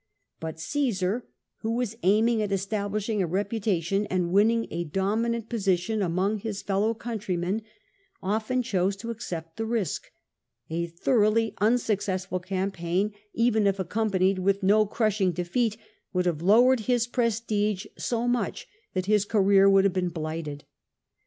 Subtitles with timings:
[0.39, 1.27] But Caesar,
[1.57, 6.63] who was aiming at establishing a reputa tion and winning a dominant position among his
[6.63, 7.61] fellow countrymen,
[8.19, 10.11] often chose to accept the risk;
[10.71, 15.77] a thoroughly unsuccessful campaign, even if accompanied with no crushing defeat,
[16.13, 20.63] would have lowered his prestige so much that his career would have been blighted.